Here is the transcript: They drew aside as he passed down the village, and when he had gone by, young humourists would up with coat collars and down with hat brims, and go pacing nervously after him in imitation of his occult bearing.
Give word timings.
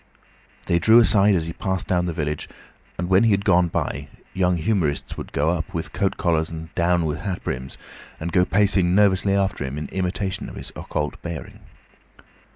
They 0.65 0.79
drew 0.79 0.97
aside 0.97 1.35
as 1.35 1.45
he 1.45 1.53
passed 1.53 1.87
down 1.87 2.07
the 2.07 2.11
village, 2.11 2.49
and 2.97 3.07
when 3.07 3.23
he 3.25 3.29
had 3.29 3.45
gone 3.45 3.67
by, 3.67 4.07
young 4.33 4.57
humourists 4.57 5.15
would 5.15 5.37
up 5.37 5.71
with 5.75 5.93
coat 5.93 6.17
collars 6.17 6.49
and 6.49 6.73
down 6.73 7.05
with 7.05 7.19
hat 7.19 7.43
brims, 7.43 7.77
and 8.19 8.31
go 8.31 8.43
pacing 8.43 8.95
nervously 8.95 9.35
after 9.35 9.63
him 9.63 9.77
in 9.77 9.87
imitation 9.89 10.49
of 10.49 10.55
his 10.55 10.71
occult 10.75 11.21
bearing. 11.21 11.59